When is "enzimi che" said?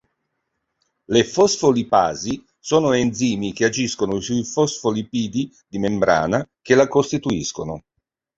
2.93-3.65